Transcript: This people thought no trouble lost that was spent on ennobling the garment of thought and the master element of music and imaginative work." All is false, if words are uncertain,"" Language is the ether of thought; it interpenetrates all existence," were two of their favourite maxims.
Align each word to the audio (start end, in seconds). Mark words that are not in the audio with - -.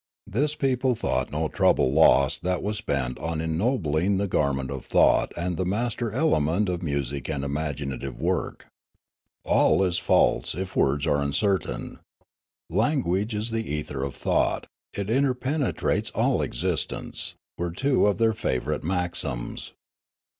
This 0.25 0.55
people 0.55 0.95
thought 0.95 1.31
no 1.31 1.47
trouble 1.47 1.93
lost 1.93 2.41
that 2.41 2.63
was 2.63 2.79
spent 2.79 3.19
on 3.19 3.39
ennobling 3.39 4.17
the 4.17 4.27
garment 4.27 4.71
of 4.71 4.83
thought 4.83 5.31
and 5.37 5.57
the 5.57 5.63
master 5.63 6.11
element 6.11 6.69
of 6.69 6.81
music 6.81 7.29
and 7.29 7.43
imaginative 7.43 8.19
work." 8.19 8.65
All 9.45 9.83
is 9.83 9.99
false, 9.99 10.55
if 10.55 10.75
words 10.75 11.05
are 11.05 11.17
uncertain,"" 11.21 11.99
Language 12.71 13.35
is 13.35 13.51
the 13.51 13.71
ether 13.71 14.03
of 14.03 14.15
thought; 14.15 14.65
it 14.91 15.07
interpenetrates 15.07 16.09
all 16.15 16.41
existence," 16.41 17.35
were 17.59 17.69
two 17.69 18.07
of 18.07 18.17
their 18.17 18.33
favourite 18.33 18.83
maxims. 18.83 19.71